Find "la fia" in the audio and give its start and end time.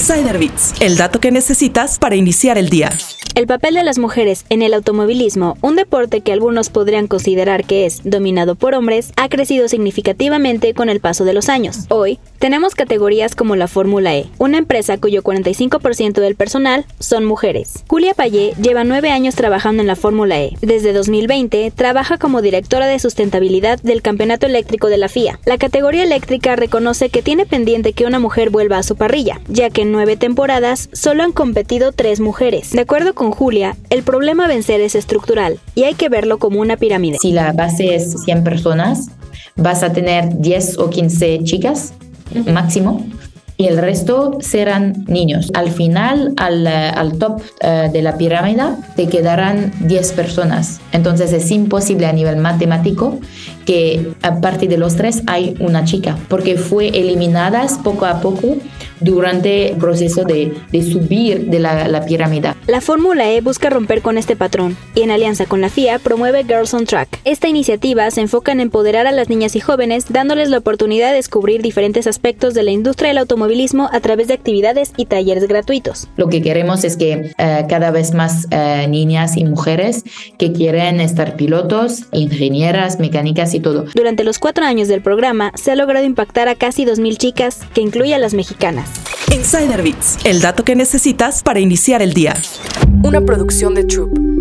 24.98-25.40, 65.60-66.00